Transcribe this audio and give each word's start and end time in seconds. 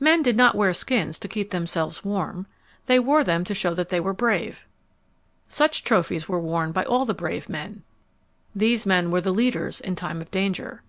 Men 0.00 0.22
did 0.22 0.36
not 0.36 0.56
wear 0.56 0.74
skins 0.74 1.20
to 1.20 1.28
keep 1.28 1.50
themselves 1.52 2.04
warm. 2.04 2.48
They 2.86 2.98
wore 2.98 3.22
them 3.22 3.44
to 3.44 3.54
show 3.54 3.74
that 3.74 3.90
they 3.90 4.00
were 4.00 4.12
brave. 4.12 4.66
Such 5.46 5.84
trophies 5.84 6.28
were 6.28 6.40
worn 6.40 6.72
by 6.72 6.82
all 6.84 7.04
the 7.04 7.14
brave 7.14 7.48
men. 7.48 7.84
These 8.56 8.86
men 8.86 9.12
were 9.12 9.20
the 9.20 9.30
leaders 9.30 9.80
in 9.80 9.94
time 9.94 10.20
of 10.20 10.32
danger. 10.32 10.82